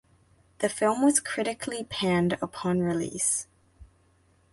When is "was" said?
1.03-1.19